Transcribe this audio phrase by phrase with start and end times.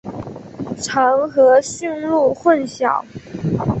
[0.81, 3.05] 常和驯鹿混淆。